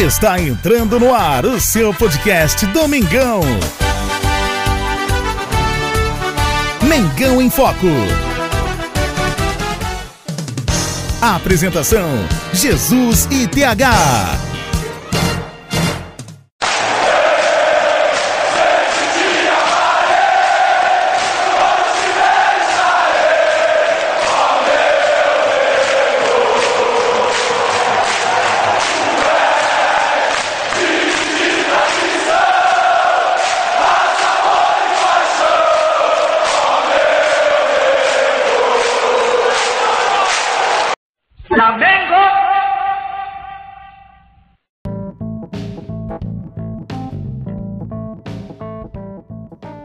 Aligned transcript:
Está 0.00 0.40
entrando 0.40 0.98
no 0.98 1.14
ar 1.14 1.44
o 1.44 1.60
seu 1.60 1.92
podcast 1.92 2.64
Domingão. 2.68 3.42
Mengão 6.88 7.42
em 7.42 7.50
Foco. 7.50 7.86
Apresentação: 11.20 12.08
Jesus 12.54 13.28
e 13.30 13.46
TH. 13.46 14.49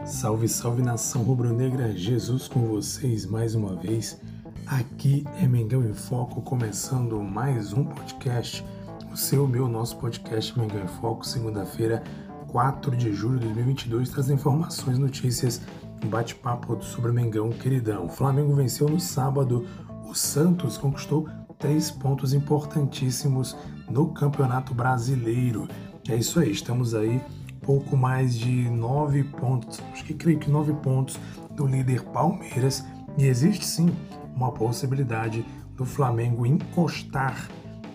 Salve, 0.06 0.46
salve 0.46 0.82
nação 0.82 1.24
rubro-negra, 1.24 1.92
Jesus 1.92 2.46
com 2.46 2.60
vocês 2.60 3.26
mais 3.26 3.56
uma 3.56 3.74
vez. 3.74 4.20
Aqui 4.64 5.24
é 5.42 5.48
Mengão 5.48 5.84
em 5.84 5.92
Foco, 5.92 6.40
começando 6.42 7.20
mais 7.20 7.72
um 7.72 7.84
podcast, 7.84 8.64
o 9.12 9.16
seu, 9.16 9.48
meu, 9.48 9.66
nosso 9.66 9.96
podcast 9.96 10.56
Mengão 10.56 10.84
em 10.84 10.86
Foco, 10.86 11.26
segunda-feira, 11.26 12.04
4 12.46 12.96
de 12.96 13.12
julho 13.12 13.40
de 13.40 13.46
2022, 13.46 14.10
traz 14.10 14.30
informações, 14.30 14.96
notícias, 14.96 15.60
bate-papo 16.04 16.80
sobre 16.84 17.10
o 17.10 17.14
Mengão 17.14 17.50
queridão. 17.50 18.06
O 18.06 18.08
Flamengo 18.08 18.54
venceu 18.54 18.88
no 18.88 19.00
sábado, 19.00 19.66
o 20.08 20.14
Santos 20.14 20.78
conquistou 20.78 21.28
três 21.58 21.90
pontos 21.90 22.32
importantíssimos 22.32 23.56
no 23.90 24.12
Campeonato 24.14 24.72
Brasileiro. 24.72 25.66
É 26.08 26.14
isso 26.14 26.38
aí, 26.38 26.52
estamos 26.52 26.94
aí 26.94 27.20
pouco 27.66 27.96
mais 27.96 28.34
de 28.38 28.70
nove 28.70 29.24
pontos, 29.24 29.82
acho 29.92 30.04
que 30.04 30.14
creio 30.14 30.38
que 30.38 30.48
nove 30.48 30.72
pontos 30.74 31.18
do 31.50 31.66
líder 31.66 32.02
Palmeiras. 32.04 32.84
E 33.18 33.26
existe 33.26 33.66
sim 33.66 33.90
uma 34.34 34.52
possibilidade 34.52 35.44
do 35.74 35.84
Flamengo 35.84 36.46
encostar 36.46 37.48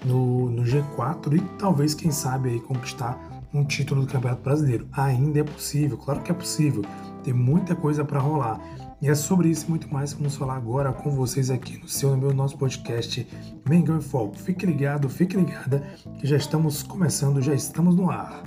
no, 0.05 0.49
no 0.49 0.63
G4 0.63 1.37
e 1.37 1.41
talvez, 1.57 1.93
quem 1.93 2.11
sabe, 2.11 2.49
aí 2.49 2.59
conquistar 2.59 3.43
um 3.53 3.63
título 3.63 4.01
do 4.01 4.11
Campeonato 4.11 4.41
Brasileiro. 4.41 4.87
Ainda 4.91 5.39
é 5.39 5.43
possível, 5.43 5.97
claro 5.97 6.21
que 6.21 6.31
é 6.31 6.33
possível, 6.33 6.83
tem 7.23 7.33
muita 7.33 7.75
coisa 7.75 8.03
para 8.03 8.19
rolar. 8.19 8.59
E 9.01 9.09
é 9.09 9.15
sobre 9.15 9.49
isso 9.49 9.65
e 9.65 9.69
muito 9.69 9.91
mais 9.91 10.13
que 10.13 10.19
vamos 10.19 10.35
falar 10.35 10.55
agora 10.55 10.93
com 10.93 11.11
vocês 11.11 11.49
aqui 11.49 11.79
no 11.79 11.87
seu, 11.87 12.11
no 12.11 12.17
meu, 12.17 12.33
nosso 12.33 12.55
podcast 12.57 13.27
Mengão 13.67 13.97
em 13.97 14.01
Foco. 14.01 14.37
Fique 14.37 14.65
ligado, 14.65 15.09
fique 15.09 15.35
ligada, 15.35 15.83
que 16.19 16.27
já 16.27 16.37
estamos 16.37 16.83
começando, 16.83 17.41
já 17.41 17.53
estamos 17.53 17.95
no 17.95 18.11
ar. 18.11 18.43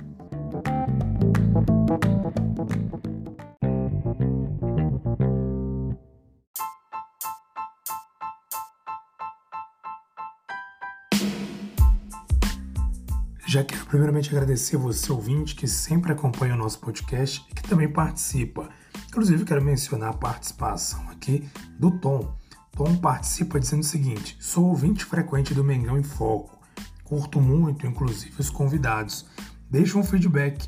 Primeiramente 13.95 14.29
agradecer 14.29 14.75
você, 14.75 15.09
ouvinte, 15.09 15.55
que 15.55 15.69
sempre 15.69 16.11
acompanha 16.11 16.53
o 16.53 16.57
nosso 16.57 16.79
podcast 16.79 17.45
e 17.49 17.55
que 17.55 17.63
também 17.63 17.87
participa. 17.87 18.67
Inclusive, 19.07 19.45
quero 19.45 19.63
mencionar 19.63 20.09
a 20.09 20.17
participação 20.17 21.09
aqui 21.09 21.49
do 21.79 21.89
Tom. 21.91 22.35
Tom 22.73 22.97
participa 22.97 23.57
dizendo 23.57 23.83
o 23.83 23.85
seguinte: 23.85 24.35
sou 24.41 24.65
ouvinte 24.65 25.05
frequente 25.05 25.53
do 25.53 25.63
Mengão 25.63 25.97
em 25.97 26.03
Foco. 26.03 26.59
Curto 27.05 27.39
muito, 27.39 27.87
inclusive, 27.87 28.33
os 28.37 28.49
convidados. 28.49 29.27
Deixa 29.71 29.97
um 29.97 30.03
feedback. 30.03 30.67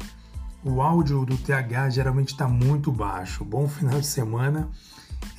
O 0.64 0.82
áudio 0.82 1.26
do 1.26 1.38
TH 1.38 1.90
geralmente 1.90 2.30
está 2.30 2.48
muito 2.48 2.94
baixo. 2.94 3.44
Bom 3.44 3.68
final 3.68 4.00
de 4.00 4.08
semana. 4.08 4.70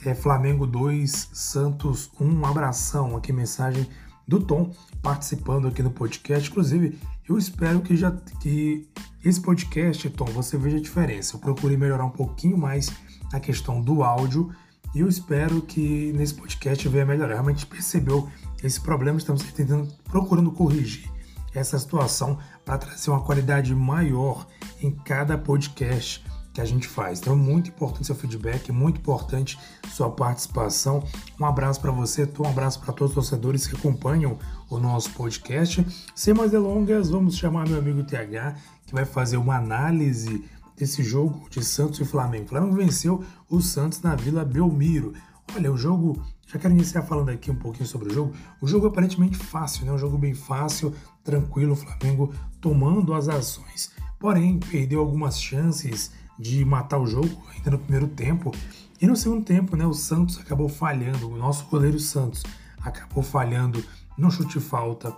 É 0.04 0.14
Flamengo 0.14 0.66
2, 0.66 1.30
Santos 1.32 2.10
1. 2.20 2.22
Um 2.22 2.44
abração. 2.44 3.16
Aqui 3.16 3.32
mensagem 3.32 3.88
do 4.26 4.40
Tom 4.40 4.74
participando 5.00 5.68
aqui 5.68 5.82
no 5.82 5.90
podcast. 5.90 6.50
Inclusive, 6.50 7.00
eu 7.28 7.36
espero 7.36 7.80
que 7.80 7.96
já 7.96 8.10
que 8.40 8.88
esse 9.24 9.40
podcast, 9.40 10.08
Tom, 10.10 10.24
você 10.26 10.56
veja 10.56 10.78
a 10.78 10.80
diferença. 10.80 11.36
Eu 11.36 11.40
procurei 11.40 11.76
melhorar 11.76 12.04
um 12.04 12.10
pouquinho 12.10 12.56
mais 12.56 12.90
a 13.32 13.38
questão 13.38 13.80
do 13.80 14.02
áudio 14.02 14.50
e 14.94 15.00
eu 15.00 15.08
espero 15.08 15.60
que 15.60 16.12
nesse 16.14 16.34
podcast 16.34 16.88
venha 16.88 17.04
melhorar. 17.04 17.34
Realmente 17.34 17.66
percebeu 17.66 18.28
esse 18.62 18.80
problema, 18.80 19.18
estamos 19.18 19.42
tentando, 19.42 19.92
procurando 20.04 20.50
corrigir 20.50 21.10
essa 21.54 21.78
situação 21.78 22.38
para 22.64 22.78
trazer 22.78 23.10
uma 23.10 23.22
qualidade 23.22 23.74
maior 23.74 24.46
em 24.80 24.90
cada 24.90 25.36
podcast 25.36 26.24
que 26.58 26.62
a 26.62 26.64
gente 26.64 26.88
faz. 26.88 27.20
Então 27.20 27.34
é 27.34 27.36
muito 27.36 27.70
importante 27.70 28.06
seu 28.06 28.16
feedback, 28.16 28.70
é 28.70 28.72
muito 28.72 28.98
importante 28.98 29.56
sua 29.92 30.10
participação. 30.10 31.04
Um 31.40 31.44
abraço 31.44 31.80
para 31.80 31.92
você, 31.92 32.28
um 32.36 32.48
abraço 32.48 32.80
para 32.80 32.92
todos 32.92 33.10
os 33.10 33.14
torcedores 33.14 33.64
que 33.64 33.76
acompanham 33.76 34.36
o 34.68 34.78
nosso 34.78 35.12
podcast. 35.12 35.86
Sem 36.16 36.34
mais 36.34 36.50
delongas, 36.50 37.10
vamos 37.10 37.36
chamar 37.36 37.68
meu 37.68 37.78
amigo 37.78 38.02
TH, 38.02 38.56
que 38.84 38.92
vai 38.92 39.04
fazer 39.04 39.36
uma 39.36 39.56
análise 39.56 40.44
desse 40.76 41.04
jogo 41.04 41.48
de 41.48 41.64
Santos 41.64 42.00
e 42.00 42.04
Flamengo. 42.04 42.46
O 42.46 42.48
Flamengo 42.48 42.74
venceu 42.74 43.22
o 43.48 43.60
Santos 43.60 44.02
na 44.02 44.16
Vila 44.16 44.44
Belmiro. 44.44 45.12
Olha, 45.54 45.70
o 45.72 45.76
jogo, 45.76 46.20
já 46.44 46.58
quero 46.58 46.74
iniciar 46.74 47.02
falando 47.02 47.28
aqui 47.28 47.52
um 47.52 47.56
pouquinho 47.56 47.86
sobre 47.86 48.08
o 48.08 48.12
jogo. 48.12 48.32
O 48.60 48.66
jogo 48.66 48.86
é 48.86 48.88
aparentemente 48.88 49.36
fácil, 49.36 49.86
né? 49.86 49.92
Um 49.92 49.98
jogo 49.98 50.18
bem 50.18 50.34
fácil, 50.34 50.92
tranquilo, 51.22 51.74
o 51.74 51.76
Flamengo 51.76 52.34
tomando 52.60 53.14
as 53.14 53.28
ações. 53.28 53.92
Porém, 54.18 54.58
perdeu 54.58 54.98
algumas 54.98 55.40
chances 55.40 56.10
de 56.38 56.64
matar 56.64 56.98
o 56.98 57.06
jogo 57.06 57.42
ainda 57.54 57.72
no 57.72 57.78
primeiro 57.78 58.06
tempo. 58.08 58.52
E 59.00 59.06
no 59.06 59.16
segundo 59.16 59.44
tempo, 59.44 59.76
né, 59.76 59.86
o 59.86 59.94
Santos 59.94 60.38
acabou 60.38 60.68
falhando, 60.68 61.30
o 61.30 61.36
nosso 61.36 61.66
goleiro 61.66 61.98
Santos 61.98 62.42
acabou 62.80 63.22
falhando 63.22 63.82
no 64.16 64.30
chute 64.30 64.60
falta, 64.60 65.14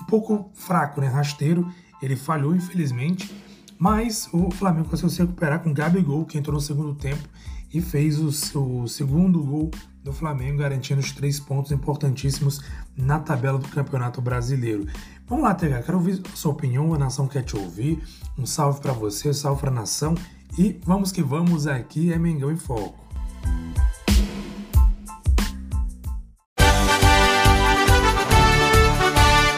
um 0.00 0.04
pouco 0.04 0.50
fraco, 0.54 1.00
né, 1.00 1.08
rasteiro, 1.08 1.70
ele 2.00 2.16
falhou 2.16 2.54
infelizmente, 2.54 3.32
mas 3.78 4.28
o 4.32 4.50
Flamengo 4.50 4.88
conseguiu 4.88 5.10
se 5.10 5.20
recuperar 5.20 5.60
com 5.60 5.70
o 5.70 5.74
Gabigol, 5.74 6.24
que 6.24 6.38
entrou 6.38 6.54
no 6.54 6.60
segundo 6.60 6.94
tempo 6.94 7.28
e 7.72 7.80
fez 7.80 8.18
o, 8.18 8.82
o 8.82 8.88
segundo 8.88 9.42
gol 9.42 9.70
do 10.02 10.12
Flamengo, 10.12 10.58
garantindo 10.58 11.00
os 11.00 11.12
três 11.12 11.38
pontos 11.38 11.72
importantíssimos 11.72 12.60
na 12.96 13.18
tabela 13.18 13.58
do 13.58 13.68
Campeonato 13.68 14.20
Brasileiro. 14.20 14.86
Vamos 15.26 15.44
lá, 15.44 15.54
TH, 15.54 15.82
quero 15.82 15.98
ouvir 15.98 16.20
sua 16.34 16.52
opinião, 16.52 16.92
a 16.92 16.98
nação 16.98 17.26
quer 17.26 17.42
te 17.42 17.56
ouvir. 17.56 18.02
Um 18.36 18.44
salve 18.44 18.80
para 18.80 18.92
você, 18.92 19.30
um 19.30 19.34
salve 19.34 19.60
para 19.60 19.70
a 19.70 19.74
nação 19.74 20.14
e 20.58 20.78
vamos 20.84 21.10
que 21.10 21.22
vamos, 21.22 21.66
aqui 21.66 22.12
é 22.12 22.18
Mengão 22.18 22.50
em 22.50 22.56
Foco. 22.56 22.98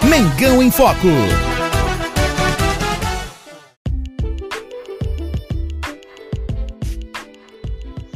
Mengão 0.08 0.62
em 0.62 0.70
Foco. 0.70 1.08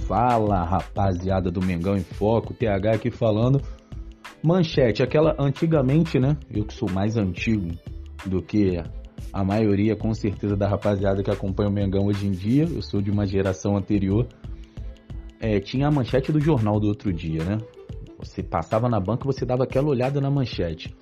Fala 0.06 0.64
rapaziada 0.64 1.50
do 1.50 1.60
Mengão 1.60 1.96
em 1.96 2.04
Foco, 2.04 2.54
TH 2.54 2.92
aqui 2.94 3.10
falando. 3.10 3.60
Manchete, 4.42 5.02
aquela 5.02 5.34
antigamente, 5.38 6.18
né? 6.20 6.36
Eu 6.48 6.64
que 6.64 6.72
sou 6.72 6.88
mais 6.88 7.16
antigo 7.16 7.76
do 8.24 8.40
que 8.40 8.80
a 9.32 9.44
maioria, 9.44 9.94
com 9.94 10.12
certeza, 10.14 10.56
da 10.56 10.68
rapaziada 10.68 11.22
que 11.22 11.30
acompanha 11.30 11.68
o 11.68 11.72
Mengão 11.72 12.06
hoje 12.06 12.26
em 12.26 12.30
dia, 12.30 12.64
eu 12.64 12.82
sou 12.82 13.00
de 13.00 13.10
uma 13.10 13.26
geração 13.26 13.76
anterior, 13.76 14.26
é, 15.40 15.60
tinha 15.60 15.86
a 15.86 15.90
manchete 15.90 16.32
do 16.32 16.40
jornal 16.40 16.80
do 16.80 16.88
outro 16.88 17.12
dia, 17.12 17.44
né? 17.44 17.58
Você 18.18 18.42
passava 18.42 18.88
na 18.88 18.98
banca, 18.98 19.24
você 19.24 19.46
dava 19.46 19.64
aquela 19.64 19.88
olhada 19.88 20.20
na 20.20 20.30
manchete. 20.30 20.96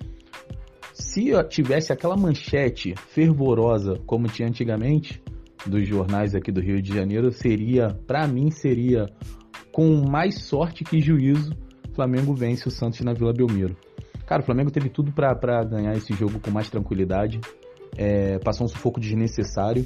Se 0.93 1.31
tivesse 1.49 1.91
aquela 1.91 2.15
manchete 2.15 2.93
fervorosa 3.09 3.99
como 4.05 4.27
tinha 4.27 4.47
antigamente, 4.47 5.21
dos 5.65 5.87
jornais 5.87 6.35
aqui 6.35 6.51
do 6.51 6.61
Rio 6.61 6.81
de 6.81 6.93
Janeiro, 6.93 7.31
seria, 7.31 7.89
para 8.05 8.27
mim, 8.27 8.51
seria 8.51 9.07
com 9.71 10.07
mais 10.07 10.41
sorte 10.43 10.83
que 10.83 10.99
juízo, 10.99 11.51
Flamengo 11.93 12.33
vence 12.35 12.67
o 12.67 12.71
Santos 12.71 13.01
na 13.01 13.13
Vila 13.13 13.33
Belmiro. 13.33 13.75
Cara, 14.27 14.41
o 14.41 14.45
Flamengo 14.45 14.69
teve 14.69 14.89
tudo 14.89 15.11
para 15.11 15.63
ganhar 15.63 15.93
esse 15.93 16.13
jogo 16.13 16.39
com 16.39 16.51
mais 16.51 16.69
tranquilidade 16.69 17.39
é, 17.95 18.39
passou 18.39 18.65
um 18.65 18.67
sufoco 18.67 18.99
desnecessário. 18.99 19.85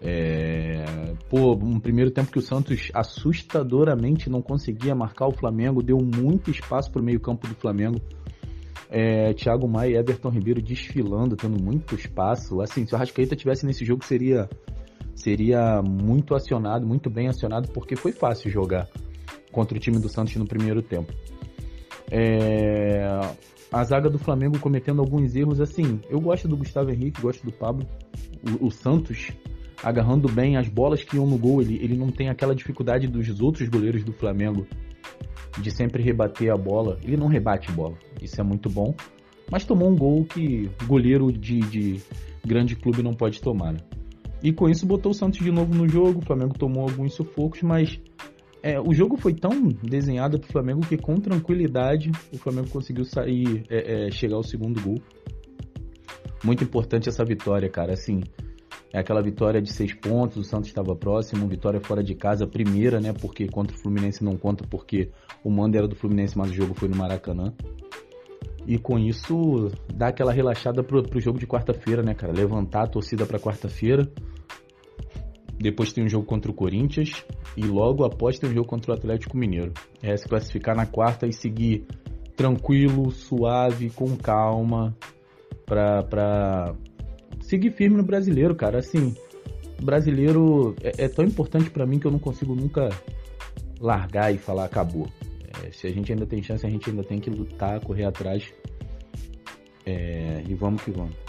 É, 0.00 0.84
pô, 1.28 1.54
um 1.54 1.80
primeiro 1.80 2.10
tempo 2.10 2.30
que 2.30 2.38
o 2.38 2.42
Santos 2.42 2.90
assustadoramente 2.92 4.28
não 4.28 4.42
conseguia 4.42 4.94
marcar 4.94 5.26
o 5.26 5.32
Flamengo, 5.32 5.82
deu 5.82 5.98
muito 5.98 6.50
espaço 6.50 6.90
para 6.90 7.00
o 7.00 7.04
meio-campo 7.04 7.46
do 7.46 7.54
Flamengo. 7.54 8.00
É, 8.88 9.32
Thiago 9.34 9.66
Maia 9.66 9.90
e 9.90 9.96
Everton 9.96 10.28
Ribeiro 10.28 10.62
desfilando, 10.62 11.34
tendo 11.34 11.60
muito 11.60 11.94
espaço. 11.94 12.60
Assim, 12.60 12.86
se 12.86 12.92
o 12.92 12.96
Arrascaeta 12.96 13.34
tivesse 13.34 13.66
nesse 13.66 13.84
jogo, 13.84 14.04
seria, 14.04 14.48
seria 15.14 15.82
muito 15.82 16.34
acionado, 16.34 16.86
muito 16.86 17.10
bem 17.10 17.28
acionado, 17.28 17.68
porque 17.72 17.96
foi 17.96 18.12
fácil 18.12 18.50
jogar 18.50 18.88
contra 19.50 19.76
o 19.76 19.80
time 19.80 19.98
do 19.98 20.08
Santos 20.08 20.36
no 20.36 20.46
primeiro 20.46 20.82
tempo. 20.82 21.12
É, 22.10 23.18
a 23.72 23.82
zaga 23.84 24.08
do 24.08 24.18
Flamengo 24.18 24.58
cometendo 24.58 25.00
alguns 25.00 25.34
erros, 25.34 25.60
assim, 25.60 26.00
eu 26.08 26.20
gosto 26.20 26.46
do 26.46 26.56
Gustavo 26.56 26.90
Henrique, 26.90 27.20
gosto 27.20 27.44
do 27.44 27.52
Pablo. 27.52 27.86
O, 28.60 28.66
o 28.66 28.70
Santos 28.70 29.32
agarrando 29.82 30.28
bem 30.28 30.56
as 30.56 30.68
bolas 30.68 31.02
que 31.02 31.16
iam 31.16 31.26
no 31.26 31.36
gol, 31.36 31.60
ele, 31.60 31.76
ele 31.82 31.96
não 31.96 32.10
tem 32.10 32.28
aquela 32.28 32.54
dificuldade 32.54 33.06
dos 33.06 33.40
outros 33.40 33.68
goleiros 33.68 34.04
do 34.04 34.12
Flamengo 34.12 34.66
de 35.60 35.70
sempre 35.70 36.02
rebater 36.02 36.52
a 36.52 36.56
bola. 36.56 36.98
Ele 37.02 37.16
não 37.16 37.26
rebate 37.26 37.70
bola, 37.72 37.96
isso 38.20 38.40
é 38.40 38.44
muito 38.44 38.68
bom. 38.68 38.94
Mas 39.50 39.64
tomou 39.64 39.88
um 39.88 39.96
gol 39.96 40.24
que 40.24 40.70
goleiro 40.86 41.30
de, 41.30 41.60
de 41.60 42.02
grande 42.44 42.74
clube 42.74 43.02
não 43.02 43.14
pode 43.14 43.40
tomar. 43.40 43.72
Né? 43.72 43.78
E 44.42 44.52
com 44.52 44.68
isso 44.68 44.86
botou 44.86 45.12
o 45.12 45.14
Santos 45.14 45.38
de 45.38 45.50
novo 45.50 45.74
no 45.74 45.88
jogo. 45.88 46.20
O 46.20 46.24
Flamengo 46.24 46.58
tomou 46.58 46.82
alguns 46.82 47.14
sufocos, 47.14 47.62
mas 47.62 48.00
é, 48.66 48.80
o 48.80 48.92
jogo 48.92 49.16
foi 49.16 49.32
tão 49.32 49.68
desenhado 49.68 50.40
para 50.40 50.48
o 50.48 50.52
Flamengo 50.52 50.80
que 50.80 50.96
com 50.96 51.14
tranquilidade 51.20 52.10
o 52.32 52.36
Flamengo 52.36 52.68
conseguiu 52.68 53.04
sair, 53.04 53.64
é, 53.70 54.08
é, 54.08 54.10
chegar 54.10 54.34
ao 54.34 54.42
segundo 54.42 54.80
gol. 54.82 55.00
Muito 56.42 56.64
importante 56.64 57.08
essa 57.08 57.24
vitória, 57.24 57.70
cara. 57.70 57.92
Assim, 57.92 58.24
é 58.92 58.98
aquela 58.98 59.22
vitória 59.22 59.62
de 59.62 59.72
seis 59.72 59.94
pontos, 59.94 60.38
o 60.38 60.42
Santos 60.42 60.68
estava 60.68 60.96
próximo, 60.96 61.46
vitória 61.46 61.80
fora 61.80 62.02
de 62.02 62.16
casa, 62.16 62.44
primeira, 62.44 62.98
né? 62.98 63.12
Porque 63.12 63.46
contra 63.46 63.76
o 63.76 63.78
Fluminense 63.78 64.24
não 64.24 64.36
conta, 64.36 64.66
porque 64.68 65.10
o 65.44 65.50
mando 65.50 65.78
era 65.78 65.86
do 65.86 65.94
Fluminense, 65.94 66.36
mas 66.36 66.50
o 66.50 66.54
jogo 66.54 66.74
foi 66.74 66.88
no 66.88 66.96
Maracanã. 66.96 67.54
E 68.66 68.78
com 68.78 68.98
isso, 68.98 69.70
dá 69.94 70.08
aquela 70.08 70.32
relaxada 70.32 70.82
pro, 70.82 71.04
pro 71.04 71.20
jogo 71.20 71.38
de 71.38 71.46
quarta-feira, 71.46 72.02
né, 72.02 72.14
cara? 72.14 72.32
Levantar 72.32 72.82
a 72.82 72.88
torcida 72.88 73.24
para 73.24 73.38
quarta-feira. 73.38 74.10
Depois 75.56 75.92
tem 75.92 76.04
um 76.04 76.08
jogo 76.08 76.26
contra 76.26 76.50
o 76.50 76.54
Corinthians. 76.54 77.24
E 77.56 77.64
logo 77.66 78.04
após 78.04 78.38
tem 78.38 78.50
um 78.50 78.54
jogo 78.54 78.68
contra 78.68 78.92
o 78.92 78.94
Atlético 78.94 79.36
Mineiro. 79.36 79.72
É 80.02 80.16
se 80.16 80.28
classificar 80.28 80.76
na 80.76 80.84
quarta 80.84 81.26
e 81.26 81.32
seguir 81.32 81.86
tranquilo, 82.36 83.10
suave, 83.10 83.88
com 83.90 84.14
calma, 84.16 84.94
pra, 85.64 86.02
pra 86.02 86.74
seguir 87.40 87.70
firme 87.70 87.96
no 87.96 88.02
brasileiro, 88.02 88.54
cara. 88.54 88.78
Assim, 88.78 89.14
brasileiro 89.82 90.74
é, 90.82 91.04
é 91.04 91.08
tão 91.08 91.24
importante 91.24 91.70
para 91.70 91.86
mim 91.86 91.98
que 91.98 92.06
eu 92.06 92.10
não 92.10 92.18
consigo 92.18 92.54
nunca 92.54 92.90
largar 93.80 94.34
e 94.34 94.38
falar 94.38 94.66
acabou. 94.66 95.08
É, 95.64 95.70
se 95.70 95.86
a 95.86 95.90
gente 95.90 96.12
ainda 96.12 96.26
tem 96.26 96.42
chance, 96.42 96.66
a 96.66 96.70
gente 96.70 96.90
ainda 96.90 97.02
tem 97.02 97.18
que 97.18 97.30
lutar, 97.30 97.80
correr 97.80 98.04
atrás. 98.04 98.44
É, 99.84 100.42
e 100.46 100.54
vamos 100.54 100.82
que 100.82 100.90
vamos. 100.90 101.25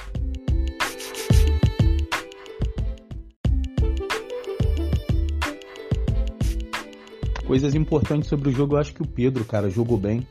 Coisas 7.47 7.73
importantes 7.73 8.27
sobre 8.27 8.49
o 8.49 8.51
jogo, 8.51 8.75
eu 8.75 8.79
acho 8.79 8.93
que 8.93 9.01
o 9.01 9.07
Pedro, 9.07 9.45
cara, 9.45 9.69
jogou 9.69 9.97
bem, 9.97 10.27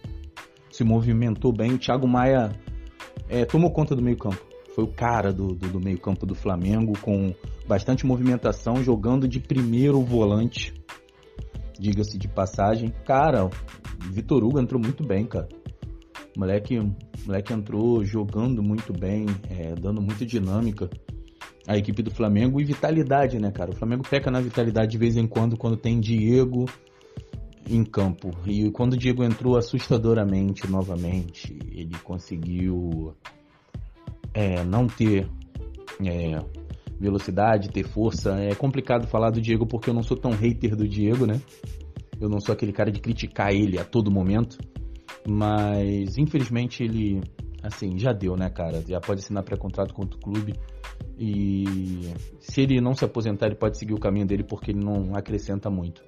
se 0.70 0.84
movimentou 0.84 1.50
bem. 1.50 1.72
O 1.72 1.78
Thiago 1.78 2.06
Maia 2.06 2.50
é, 3.26 3.46
tomou 3.46 3.70
conta 3.70 3.96
do 3.96 4.02
meio-campo. 4.02 4.44
Foi 4.74 4.84
o 4.84 4.88
cara 4.88 5.32
do, 5.32 5.54
do, 5.54 5.66
do 5.66 5.80
meio-campo 5.80 6.26
do 6.26 6.34
Flamengo, 6.34 6.92
com 7.00 7.34
bastante 7.66 8.04
movimentação, 8.04 8.84
jogando 8.84 9.26
de 9.26 9.40
primeiro 9.40 10.02
volante, 10.02 10.74
diga-se 11.80 12.18
de 12.18 12.28
passagem. 12.28 12.92
Cara, 13.06 13.48
Vitor 14.12 14.44
Hugo 14.44 14.60
entrou 14.60 14.78
muito 14.78 15.02
bem, 15.02 15.24
cara. 15.24 15.48
O 16.36 16.40
moleque, 16.40 16.78
moleque 17.24 17.50
entrou 17.50 18.04
jogando 18.04 18.62
muito 18.62 18.92
bem, 18.92 19.24
é, 19.48 19.74
dando 19.74 20.02
muita 20.02 20.26
dinâmica 20.26 20.90
à 21.66 21.78
equipe 21.78 22.02
do 22.02 22.10
Flamengo 22.10 22.60
e 22.60 22.64
vitalidade, 22.64 23.38
né, 23.40 23.50
cara? 23.50 23.70
O 23.70 23.74
Flamengo 23.74 24.02
peca 24.06 24.30
na 24.30 24.42
vitalidade 24.42 24.92
de 24.92 24.98
vez 24.98 25.16
em 25.16 25.26
quando, 25.26 25.56
quando 25.56 25.78
tem 25.78 25.98
Diego, 25.98 26.66
em 27.68 27.84
campo. 27.84 28.30
E 28.46 28.70
quando 28.70 28.94
o 28.94 28.96
Diego 28.96 29.24
entrou 29.24 29.56
assustadoramente 29.56 30.70
novamente, 30.70 31.58
ele 31.70 31.96
conseguiu 32.02 33.14
é, 34.32 34.64
não 34.64 34.86
ter 34.86 35.28
é, 36.04 36.38
velocidade, 36.98 37.70
ter 37.70 37.84
força. 37.84 38.38
É 38.38 38.54
complicado 38.54 39.06
falar 39.06 39.30
do 39.30 39.40
Diego 39.40 39.66
porque 39.66 39.90
eu 39.90 39.94
não 39.94 40.02
sou 40.02 40.16
tão 40.16 40.32
hater 40.32 40.76
do 40.76 40.86
Diego, 40.86 41.26
né? 41.26 41.40
Eu 42.20 42.28
não 42.28 42.40
sou 42.40 42.52
aquele 42.52 42.72
cara 42.72 42.90
de 42.90 43.00
criticar 43.00 43.52
ele 43.52 43.78
a 43.78 43.84
todo 43.84 44.10
momento. 44.10 44.58
Mas 45.28 46.16
infelizmente 46.16 46.84
ele, 46.84 47.20
assim, 47.62 47.98
já 47.98 48.12
deu, 48.12 48.36
né, 48.36 48.48
cara? 48.48 48.82
Já 48.86 49.00
pode 49.00 49.20
assinar 49.20 49.42
pré-contrato 49.42 49.92
contra 49.92 50.16
o 50.16 50.20
clube. 50.20 50.54
E 51.18 52.12
se 52.38 52.60
ele 52.60 52.80
não 52.80 52.94
se 52.94 53.04
aposentar, 53.04 53.46
ele 53.46 53.56
pode 53.56 53.78
seguir 53.78 53.94
o 53.94 54.00
caminho 54.00 54.26
dele 54.26 54.44
porque 54.44 54.70
ele 54.70 54.84
não 54.84 55.14
acrescenta 55.16 55.68
muito. 55.68 56.02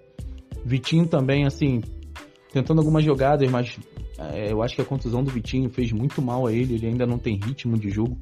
Vitinho 0.64 1.06
também, 1.06 1.46
assim, 1.46 1.80
tentando 2.52 2.80
algumas 2.80 3.04
jogadas, 3.04 3.50
mas 3.50 3.78
é, 4.18 4.52
eu 4.52 4.62
acho 4.62 4.74
que 4.74 4.82
a 4.82 4.84
contusão 4.84 5.22
do 5.22 5.30
Vitinho 5.30 5.70
fez 5.70 5.92
muito 5.92 6.20
mal 6.20 6.46
a 6.46 6.52
ele, 6.52 6.74
ele 6.74 6.86
ainda 6.86 7.06
não 7.06 7.18
tem 7.18 7.36
ritmo 7.36 7.78
de 7.78 7.90
jogo. 7.90 8.18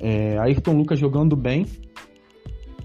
É, 0.00 0.38
Ayrton 0.38 0.72
Lucas 0.72 0.98
jogando 0.98 1.36
bem. 1.36 1.66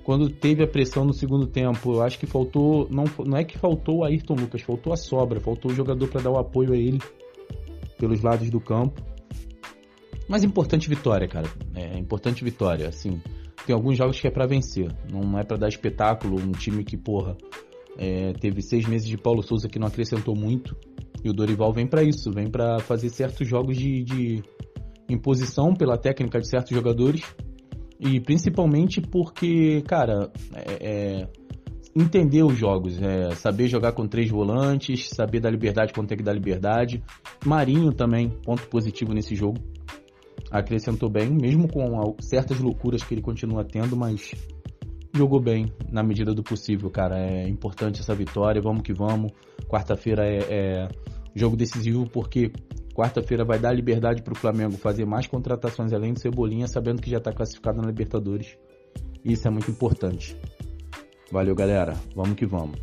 Quando 0.03 0.29
teve 0.29 0.63
a 0.63 0.67
pressão 0.67 1.03
no 1.03 1.13
segundo 1.13 1.47
tempo, 1.47 1.93
eu 1.93 2.03
acho 2.03 2.19
que 2.19 2.27
faltou. 2.27 2.87
Não, 2.91 3.05
não 3.25 3.37
é 3.37 3.43
que 3.43 3.57
faltou 3.57 3.99
o 3.99 4.03
Ayrton 4.03 4.35
Lucas, 4.35 4.61
faltou 4.61 4.93
a 4.93 4.97
sobra, 4.97 5.39
faltou 5.39 5.71
o 5.71 5.73
jogador 5.73 6.07
para 6.09 6.21
dar 6.21 6.29
o 6.29 6.37
apoio 6.37 6.73
a 6.73 6.77
ele 6.77 6.99
pelos 7.97 8.21
lados 8.21 8.49
do 8.49 8.59
campo. 8.59 9.01
Mas 10.27 10.43
importante 10.43 10.89
vitória, 10.89 11.27
cara. 11.27 11.47
É 11.73 11.97
importante 11.97 12.43
vitória. 12.43 12.89
Assim, 12.89 13.21
tem 13.65 13.73
alguns 13.73 13.97
jogos 13.97 14.19
que 14.19 14.27
é 14.27 14.31
para 14.31 14.45
vencer, 14.45 14.91
não 15.09 15.39
é 15.39 15.43
para 15.43 15.57
dar 15.57 15.69
espetáculo. 15.69 16.39
Um 16.39 16.51
time 16.51 16.83
que, 16.83 16.97
porra, 16.97 17.35
é, 17.97 18.33
teve 18.33 18.61
seis 18.61 18.85
meses 18.87 19.07
de 19.07 19.17
Paulo 19.17 19.41
Souza 19.41 19.67
que 19.67 19.79
não 19.79 19.87
acrescentou 19.87 20.35
muito. 20.35 20.75
E 21.23 21.29
o 21.29 21.33
Dorival 21.33 21.73
vem 21.73 21.87
para 21.87 22.03
isso, 22.03 22.31
vem 22.31 22.49
para 22.49 22.79
fazer 22.79 23.09
certos 23.09 23.47
jogos 23.47 23.77
de, 23.77 24.03
de 24.03 24.43
imposição 25.09 25.73
pela 25.73 25.97
técnica 25.97 26.39
de 26.39 26.47
certos 26.47 26.75
jogadores. 26.75 27.21
E 27.99 28.19
principalmente 28.19 29.01
porque, 29.01 29.81
cara, 29.87 30.31
é, 30.53 31.21
é, 31.21 31.29
entender 31.95 32.43
os 32.43 32.57
jogos, 32.57 33.01
é, 33.01 33.31
saber 33.31 33.67
jogar 33.67 33.93
com 33.93 34.05
três 34.05 34.29
volantes, 34.29 35.09
saber 35.09 35.39
dar 35.39 35.49
liberdade 35.49 35.93
quando 35.93 36.09
tem 36.09 36.17
que 36.17 36.23
dar 36.23 36.33
liberdade. 36.33 37.01
Marinho 37.45 37.93
também, 37.93 38.29
ponto 38.29 38.67
positivo 38.67 39.13
nesse 39.13 39.33
jogo. 39.33 39.57
Acrescentou 40.51 41.09
bem, 41.09 41.29
mesmo 41.29 41.67
com 41.67 42.15
certas 42.19 42.59
loucuras 42.59 43.03
que 43.03 43.13
ele 43.13 43.21
continua 43.21 43.63
tendo, 43.63 43.95
mas 43.95 44.31
jogou 45.15 45.39
bem 45.39 45.71
na 45.91 46.03
medida 46.03 46.33
do 46.33 46.43
possível, 46.43 46.89
cara. 46.89 47.17
É 47.17 47.47
importante 47.47 48.01
essa 48.01 48.13
vitória, 48.13 48.61
vamos 48.61 48.83
que 48.83 48.93
vamos. 48.93 49.31
Quarta-feira 49.67 50.25
é, 50.25 50.39
é, 50.49 50.89
jogo 51.33 51.55
decisivo 51.55 52.07
porque 52.09 52.51
quarta-feira 52.93 53.43
vai 53.43 53.59
dar 53.59 53.73
liberdade 53.73 54.21
para 54.21 54.33
o 54.33 54.37
Flamengo 54.37 54.77
fazer 54.77 55.05
mais 55.05 55.27
contratações 55.27 55.93
além 55.93 56.13
do 56.13 56.19
Cebolinha, 56.19 56.67
sabendo 56.67 57.01
que 57.01 57.09
já 57.09 57.17
está 57.17 57.31
classificado 57.31 57.81
na 57.81 57.87
Libertadores. 57.87 58.57
Isso 59.23 59.47
é 59.47 59.51
muito 59.51 59.71
importante. 59.71 60.37
Valeu, 61.31 61.55
galera. 61.55 61.95
Vamos 62.15 62.35
que 62.35 62.45
vamos. 62.45 62.79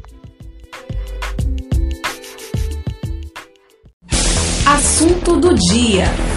Assunto 4.66 5.36
do 5.38 5.54
dia. 5.54 6.31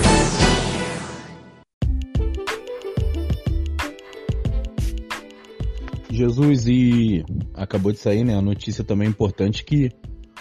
Jesus 6.16 6.68
e 6.68 7.24
acabou 7.54 7.92
de 7.92 8.00
sair, 8.00 8.24
né? 8.24 8.36
A 8.36 8.42
notícia 8.42 8.84
também 8.84 9.08
importante 9.08 9.64
que 9.64 9.92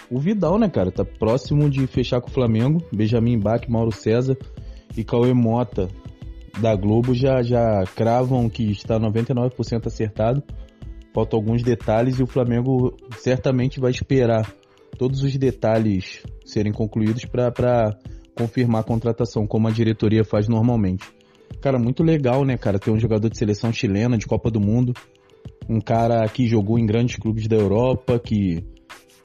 o 0.09 0.19
Vidal, 0.19 0.59
né, 0.59 0.69
cara, 0.69 0.91
tá 0.91 1.03
próximo 1.03 1.69
de 1.69 1.85
fechar 1.87 2.21
com 2.21 2.29
o 2.29 2.33
Flamengo. 2.33 2.83
Benjamin 2.93 3.39
Bach, 3.39 3.67
Mauro 3.67 3.91
César 3.91 4.37
e 4.95 5.03
Cauê 5.03 5.33
Mota 5.33 5.89
da 6.59 6.75
Globo 6.75 7.13
já 7.13 7.41
já 7.41 7.83
cravam 7.95 8.49
que 8.49 8.71
está 8.71 8.99
99% 8.99 9.87
acertado. 9.87 10.43
Faltam 11.13 11.39
alguns 11.39 11.63
detalhes 11.63 12.19
e 12.19 12.23
o 12.23 12.27
Flamengo 12.27 12.95
certamente 13.17 13.79
vai 13.79 13.91
esperar 13.91 14.53
todos 14.97 15.23
os 15.23 15.35
detalhes 15.37 16.23
serem 16.45 16.71
concluídos 16.71 17.25
para 17.25 17.97
confirmar 18.37 18.81
a 18.81 18.83
contratação, 18.83 19.47
como 19.47 19.67
a 19.67 19.71
diretoria 19.71 20.23
faz 20.23 20.47
normalmente. 20.47 21.05
Cara, 21.61 21.79
muito 21.79 22.03
legal, 22.03 22.43
né, 22.45 22.57
cara, 22.57 22.77
ter 22.77 22.91
um 22.91 22.99
jogador 22.99 23.29
de 23.29 23.37
seleção 23.37 23.71
chilena 23.71 24.17
de 24.17 24.25
Copa 24.25 24.51
do 24.51 24.59
Mundo 24.59 24.93
um 25.67 25.79
cara 25.79 26.27
que 26.29 26.47
jogou 26.47 26.77
em 26.77 26.85
grandes 26.85 27.15
clubes 27.15 27.47
da 27.47 27.55
Europa, 27.55 28.19
que 28.19 28.63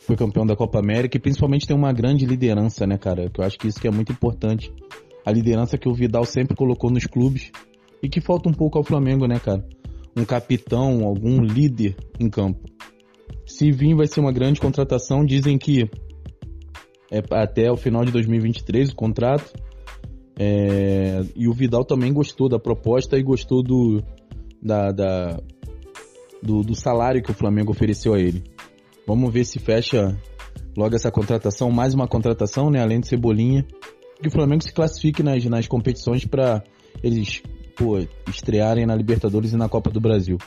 foi 0.01 0.17
campeão 0.17 0.47
da 0.47 0.57
Copa 0.57 0.79
América 0.79 1.17
e 1.17 1.21
principalmente 1.21 1.67
tem 1.67 1.77
uma 1.77 1.93
grande 1.93 2.27
liderança, 2.27 2.87
né, 2.87 2.99
cara? 2.99 3.29
Que 3.29 3.41
eu 3.41 3.45
acho 3.45 3.59
que 3.59 3.69
isso 3.69 3.81
que 3.81 3.87
é 3.87 3.91
muito 3.91 4.13
importante. 4.13 4.73
A 5.25 5.31
liderança 5.31 5.79
que 5.79 5.89
o 5.89 5.95
Vidal 5.95 6.25
sempre 6.25 6.57
colocou 6.57 6.91
nos 6.91 7.07
clubes 7.07 7.51
e 8.03 8.09
que 8.09 8.21
falta 8.21 8.49
um 8.49 8.53
pouco 8.53 8.79
ao 8.79 8.85
Flamengo, 8.85 9.27
né, 9.27 9.39
cara? 9.39 9.65
Um 10.17 10.25
capitão, 10.25 11.05
algum 11.05 11.43
líder 11.43 11.97
em 12.19 12.29
campo. 12.29 12.69
Se 13.47 13.71
vir, 13.71 13.95
vai 13.95 14.07
ser 14.07 14.21
uma 14.21 14.33
grande 14.33 14.61
contratação. 14.61 15.25
Dizem 15.25 15.59
que 15.59 15.89
é 17.11 17.21
até 17.31 17.71
o 17.71 17.77
final 17.77 18.05
de 18.05 18.13
2023 18.13 18.91
o 18.91 18.97
contrato. 18.97 19.53
É, 20.39 21.23
e 21.37 21.47
o 21.47 21.53
Vidal 21.53 21.85
também 21.85 22.13
gostou 22.13 22.49
da 22.49 22.59
proposta 22.59 23.19
e 23.19 23.23
gostou 23.23 23.63
do, 23.63 24.03
da, 24.63 24.91
da 24.91 25.41
do, 26.43 26.63
do, 26.63 26.75
salário 26.75 27.23
que 27.23 27.31
o 27.31 27.35
Flamengo 27.35 27.73
ofereceu 27.73 28.15
a 28.15 28.21
ele. 28.21 28.45
Vamos 29.07 29.33
ver 29.33 29.45
se 29.45 29.59
fecha 29.59 30.17
logo 30.77 30.95
essa 30.95 31.11
contratação, 31.11 31.71
mais 31.71 31.95
uma 31.95 32.07
contratação, 32.07 32.71
né? 32.71 32.81
Além 32.81 33.01
de 33.01 33.09
Cebolinha, 33.09 33.67
que 34.21 34.29
o 34.29 34.31
Flamengo 34.31 34.63
se 34.63 34.73
classifique 34.73 35.23
nas, 35.23 35.45
nas 35.45 35.67
competições 35.67 36.25
para 36.25 36.63
eles 37.03 37.43
pô, 37.77 37.99
estrearem 38.29 38.87
na 38.87 38.95
Libertadores 38.95 39.53
e 39.53 39.57
na 39.57 39.69
Copa 39.69 39.91
do 39.91 40.01
Brasil. 40.01 40.39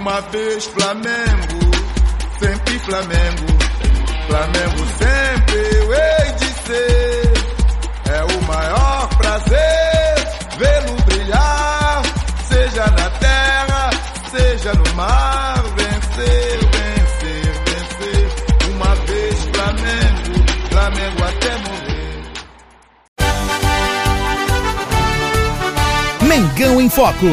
Uma 0.00 0.20
vez 0.20 0.66
Flamengo, 0.66 1.70
sempre 2.38 2.78
Flamengo. 2.80 3.60
Flamengo 4.26 4.86
sempre 4.98 5.76
eu 5.76 5.92
hei 5.92 6.32
de 6.38 6.46
ser. 6.66 7.32
É 8.12 8.24
o 8.24 8.42
maior 8.46 8.79
seja 15.00 15.06
no 15.06 15.06
mar. 15.06 15.62
Vencer, 15.76 16.58
vencer, 16.76 17.52
vencer. 17.64 18.28
Uma 18.74 18.94
vez 19.06 19.38
Flamengo, 19.54 20.32
Flamengo 20.68 21.22
até 21.24 21.52
morrer. 21.68 22.22
Mengão 26.28 26.80
em 26.80 26.90
Foco. 26.90 27.26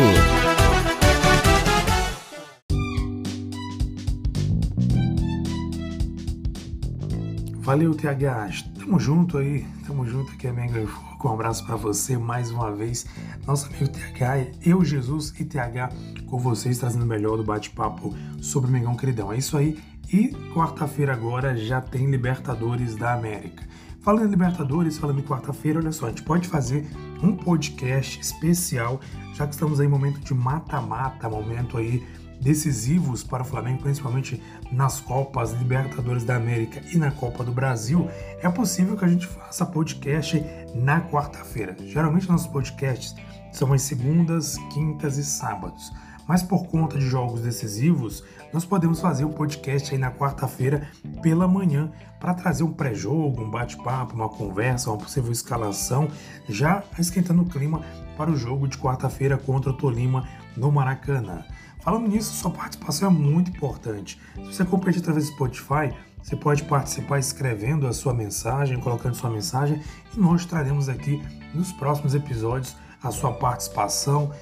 Valeu, 7.60 7.94
TH. 7.94 8.64
Tamo 8.80 8.98
junto 8.98 9.38
aí, 9.40 9.66
tamo 9.86 10.06
junto 10.08 10.32
aqui, 10.32 10.50
Mengão 10.52 10.84
em 10.84 10.88
Foco. 10.88 11.07
Um 11.26 11.34
abraço 11.34 11.66
para 11.66 11.76
você 11.76 12.18
mais 12.18 12.52
uma 12.52 12.72
vez. 12.72 13.06
Nosso 13.46 13.68
amigo 13.68 13.88
TH, 13.88 14.52
eu, 14.64 14.86
Jesus 14.86 15.34
e 15.40 15.44
TH 15.44 15.90
com 16.28 16.38
vocês, 16.38 16.78
trazendo 16.78 17.04
o 17.04 17.08
melhor 17.08 17.38
do 17.38 17.44
bate-papo 17.44 18.14
sobre 18.40 18.70
o 18.70 18.74
Mengão 18.74 18.96
Queridão. 18.96 19.34
É 19.34 19.38
isso 19.38 19.58
aí. 19.58 19.78
E 20.12 20.30
quarta-feira 20.54 21.14
agora 21.14 21.58
já 21.58 21.82
tem 21.82 22.10
Libertadores 22.10 22.96
da 22.96 23.14
América. 23.14 23.64
Falando 24.00 24.28
em 24.28 24.30
Libertadores, 24.30 24.98
falando 24.98 25.20
em 25.20 25.24
quarta-feira, 25.24 25.80
olha 25.80 25.92
só, 25.92 26.06
a 26.06 26.10
gente 26.10 26.24
pode 26.24 26.48
fazer 26.48 26.88
um 27.22 27.36
podcast 27.36 28.22
especial, 28.22 29.02
já 29.34 29.46
que 29.46 29.54
estamos 29.54 29.82
aí 29.82 29.88
em 29.88 29.90
momento 29.90 30.20
de 30.22 30.34
mata-mata, 30.34 31.28
momento 31.30 31.78
aí 31.78 32.08
decisivos 32.40 33.24
para 33.24 33.44
o 33.44 33.46
Flamengo, 33.46 33.82
principalmente 33.82 34.42
nas 34.72 35.00
Copas 35.00 35.52
Libertadores 35.54 36.24
da 36.24 36.36
América 36.36 36.82
e 36.92 36.98
na 36.98 37.12
Copa 37.12 37.44
do 37.44 37.52
Brasil, 37.52 38.10
é 38.42 38.50
possível 38.50 38.96
que 38.96 39.06
a 39.06 39.08
gente 39.08 39.28
faça 39.28 39.66
podcast 39.66 40.44
na 40.76 41.02
quarta-feira. 41.02 41.76
Geralmente 41.86 42.30
nossos 42.30 42.48
podcasts 42.48 43.16
são 43.52 43.74
as 43.74 43.82
segundas, 43.82 44.58
quintas 44.72 45.18
e 45.18 45.26
sábados. 45.26 45.92
Mas 46.28 46.44
por 46.44 46.68
conta 46.68 46.98
de 46.98 47.08
jogos 47.08 47.42
decisivos, 47.42 48.24
nós 48.52 48.66
podemos 48.66 49.00
fazer 49.00 49.24
um 49.24 49.32
podcast 49.32 49.94
aí 49.94 50.00
na 50.00 50.12
quarta-feira 50.12 50.90
pela 51.22 51.48
manhã 51.48 51.90
para 52.20 52.34
trazer 52.34 52.64
um 52.64 52.74
pré-jogo, 52.74 53.42
um 53.42 53.50
bate-papo, 53.50 54.14
uma 54.14 54.28
conversa, 54.28 54.90
uma 54.90 54.98
possível 54.98 55.32
escalação, 55.32 56.10
já 56.50 56.84
esquentando 57.00 57.44
o 57.44 57.46
clima 57.46 57.82
para 58.18 58.30
o 58.30 58.36
jogo 58.36 58.68
de 58.68 58.78
quarta-feira 58.78 59.38
contra 59.38 59.70
o 59.70 59.78
Tolima 59.78 60.28
no 60.56 60.70
Maracanã. 60.70 61.46
Falando 61.88 62.10
nisso, 62.10 62.34
sua 62.34 62.52
participação 62.52 63.08
é 63.08 63.14
muito 63.14 63.50
importante. 63.50 64.20
Se 64.36 64.42
você 64.42 64.66
compartilha 64.66 65.04
através 65.04 65.28
do 65.28 65.32
Spotify, 65.32 65.96
você 66.22 66.36
pode 66.36 66.66
participar 66.66 67.18
escrevendo 67.18 67.88
a 67.88 67.94
sua 67.94 68.14
mensagem, 68.14 68.78
colocando 68.78 69.16
sua 69.16 69.30
mensagem, 69.30 69.82
e 70.14 70.20
nós 70.20 70.46
traremos 70.46 70.90
aqui 70.90 71.24
nos 71.54 71.72
próximos 71.72 72.14
episódios 72.14 72.76
a 73.02 73.10
sua 73.10 73.32
participação, 73.32 74.34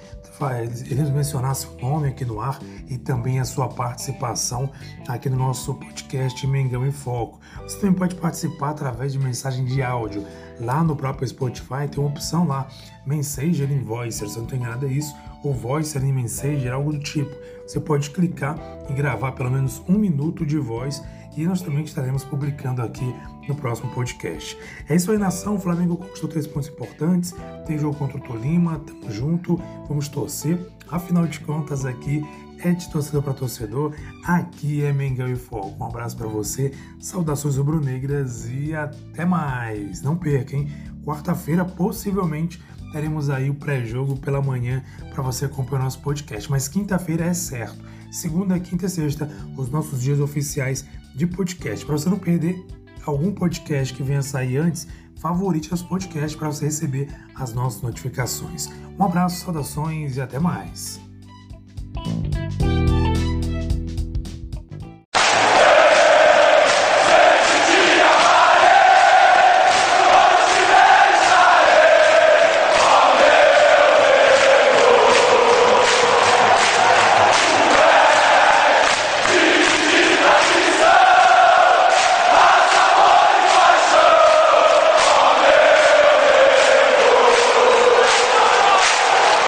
iremos 0.86 1.10
mencionar 1.10 1.54
seu 1.54 1.70
nome 1.78 2.08
aqui 2.08 2.24
no 2.24 2.40
ar 2.40 2.58
e 2.88 2.98
também 2.98 3.40
a 3.40 3.44
sua 3.44 3.68
participação 3.68 4.70
aqui 5.08 5.30
no 5.30 5.36
nosso 5.36 5.72
podcast 5.74 6.46
Mengão 6.46 6.86
em 6.86 6.92
Foco. 6.92 7.40
Você 7.62 7.78
também 7.78 7.94
pode 7.94 8.16
participar 8.16 8.70
através 8.70 9.12
de 9.12 9.18
mensagem 9.18 9.64
de 9.64 9.82
áudio. 9.82 10.26
Lá 10.60 10.82
no 10.82 10.96
próprio 10.96 11.28
Spotify 11.28 11.88
tem 11.90 12.02
uma 12.02 12.08
opção 12.08 12.46
lá, 12.46 12.66
Messenger 13.04 13.70
in 13.70 13.82
Voice, 13.82 14.28
se 14.28 14.38
não 14.38 14.46
tem 14.46 14.60
nada 14.60 14.86
isso, 14.86 15.14
ou 15.42 15.52
Voice 15.52 15.96
in 15.98 16.12
Messenger, 16.12 16.72
algo 16.72 16.92
do 16.92 16.98
tipo. 16.98 17.34
Você 17.66 17.80
pode 17.80 18.10
clicar 18.10 18.58
e 18.88 18.92
gravar 18.92 19.32
pelo 19.32 19.50
menos 19.50 19.82
um 19.88 19.98
minuto 19.98 20.46
de 20.46 20.58
voz 20.58 21.02
e 21.36 21.44
nós 21.44 21.60
também 21.60 21.84
estaremos 21.84 22.24
publicando 22.24 22.80
aqui 22.80 23.14
no 23.46 23.54
próximo 23.54 23.90
podcast. 23.90 24.56
É 24.88 24.96
isso 24.96 25.10
aí, 25.10 25.18
nação. 25.18 25.56
O 25.56 25.60
Flamengo 25.60 25.96
conquistou 25.96 26.30
três 26.30 26.46
pontos 26.46 26.68
importantes. 26.68 27.34
Tem 27.66 27.78
jogo 27.78 27.96
contra 27.96 28.16
o 28.16 28.20
Tolima, 28.20 28.78
tamo 28.78 29.10
junto, 29.10 29.60
vamos 29.86 30.08
torcer. 30.08 30.58
Afinal 30.90 31.26
de 31.26 31.40
contas, 31.40 31.84
aqui 31.84 32.24
é 32.62 32.72
de 32.72 32.90
torcedor 32.90 33.22
para 33.22 33.34
torcedor. 33.34 33.94
Aqui 34.24 34.82
é 34.82 34.92
Mengão 34.92 35.28
e 35.28 35.36
Foco. 35.36 35.76
Um 35.82 35.86
abraço 35.86 36.16
para 36.16 36.26
você, 36.26 36.72
saudações 36.98 37.56
rubro-negras 37.56 38.48
e 38.48 38.74
até 38.74 39.24
mais. 39.24 40.02
Não 40.02 40.16
perca, 40.16 40.56
hein? 40.56 40.68
Quarta-feira, 41.04 41.64
possivelmente, 41.64 42.60
teremos 42.92 43.30
aí 43.30 43.50
o 43.50 43.54
pré-jogo 43.54 44.16
pela 44.16 44.42
manhã 44.42 44.82
para 45.10 45.22
você 45.22 45.44
acompanhar 45.44 45.82
o 45.82 45.84
nosso 45.84 46.00
podcast. 46.00 46.50
Mas 46.50 46.68
quinta-feira 46.68 47.24
é 47.24 47.34
certo. 47.34 47.84
Segunda, 48.10 48.58
quinta 48.58 48.86
e 48.86 48.88
sexta, 48.88 49.30
os 49.56 49.68
nossos 49.68 50.00
dias 50.00 50.20
oficiais 50.20 50.84
de 51.14 51.26
podcast. 51.26 51.84
Para 51.84 51.98
você 51.98 52.08
não 52.08 52.18
perder 52.18 52.64
algum 53.04 53.32
podcast 53.32 53.94
que 53.94 54.02
venha 54.02 54.22
sair 54.22 54.56
antes, 54.56 54.86
favorite 55.16 55.72
os 55.72 55.82
podcasts 55.82 56.34
para 56.34 56.48
você 56.50 56.66
receber 56.66 57.08
as 57.34 57.52
nossas 57.52 57.82
notificações. 57.82 58.68
Um 58.98 59.04
abraço, 59.04 59.44
saudações 59.44 60.16
e 60.16 60.20
até 60.20 60.38
mais. 60.38 61.05